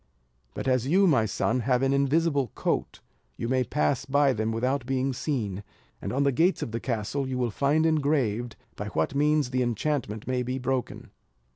[0.55, 3.01] But as you, my son, have an invisible coat,
[3.37, 5.63] you may pass by them without being seen;
[6.01, 9.61] and on the gates of the castle, you will find engraved, by what means the
[9.61, 11.11] enchantment may be broken."